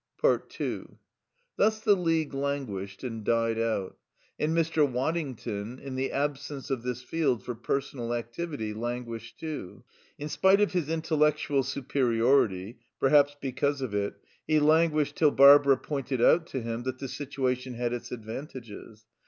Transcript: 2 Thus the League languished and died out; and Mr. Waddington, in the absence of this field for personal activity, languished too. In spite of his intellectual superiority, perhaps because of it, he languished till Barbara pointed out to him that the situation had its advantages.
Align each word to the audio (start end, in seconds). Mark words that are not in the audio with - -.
2 0.57 0.97
Thus 1.57 1.79
the 1.81 1.93
League 1.93 2.33
languished 2.33 3.03
and 3.03 3.23
died 3.23 3.59
out; 3.59 3.99
and 4.39 4.51
Mr. 4.57 4.91
Waddington, 4.91 5.77
in 5.77 5.93
the 5.93 6.11
absence 6.11 6.71
of 6.71 6.81
this 6.81 7.03
field 7.03 7.43
for 7.43 7.53
personal 7.53 8.11
activity, 8.15 8.73
languished 8.73 9.39
too. 9.39 9.83
In 10.17 10.27
spite 10.27 10.59
of 10.59 10.71
his 10.73 10.89
intellectual 10.89 11.61
superiority, 11.61 12.79
perhaps 12.99 13.35
because 13.39 13.79
of 13.81 13.93
it, 13.93 14.15
he 14.47 14.59
languished 14.59 15.17
till 15.17 15.29
Barbara 15.29 15.77
pointed 15.77 16.19
out 16.19 16.47
to 16.47 16.63
him 16.63 16.81
that 16.81 16.97
the 16.97 17.07
situation 17.07 17.75
had 17.75 17.93
its 17.93 18.11
advantages. 18.11 19.05